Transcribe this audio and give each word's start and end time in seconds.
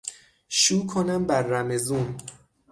شو 0.49 0.85
کنم 0.85 1.25
بر 1.27 1.41
رمضون 1.41 2.17